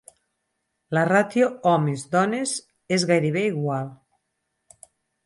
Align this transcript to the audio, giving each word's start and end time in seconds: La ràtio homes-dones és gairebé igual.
La 0.97 1.01
ràtio 1.09 1.49
homes-dones 1.71 2.53
és 2.97 3.05
gairebé 3.13 3.45
igual. 3.51 3.93